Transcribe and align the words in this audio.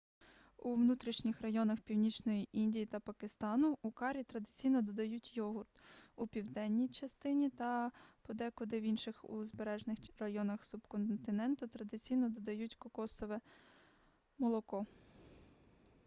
у 0.57 0.73
внутрішніх 0.73 1.41
районах 1.41 1.79
північної 1.81 2.49
індії 2.51 2.85
та 2.85 2.99
пакистану 2.99 3.77
у 3.81 3.91
карі 3.91 4.23
традиційно 4.23 4.81
додають 4.81 5.37
йогурт 5.37 5.69
у 6.15 6.27
південній 6.27 6.89
індії 7.23 7.49
та 7.49 7.91
подекуди 8.21 8.79
в 8.79 8.83
інших 8.83 9.29
узбережних 9.29 9.99
районах 10.19 10.65
субконтиненту 10.65 11.67
традиційно 11.67 12.29
додають 12.29 12.75
кокосове 12.75 13.41
молоко 14.39 14.85